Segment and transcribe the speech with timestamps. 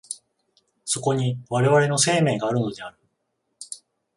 [0.83, 2.97] そこに我々の生命があるのである。